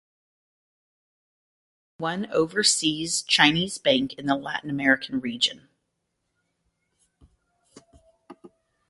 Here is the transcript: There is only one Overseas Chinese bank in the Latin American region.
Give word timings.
There 1.99 2.09
is 2.09 2.15
only 2.15 2.23
one 2.27 2.33
Overseas 2.35 3.21
Chinese 3.21 3.77
bank 3.77 4.13
in 4.13 4.25
the 4.25 4.33
Latin 4.33 4.71
American 4.71 5.19
region. 5.19 5.69